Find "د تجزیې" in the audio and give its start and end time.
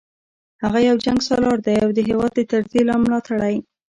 2.35-2.95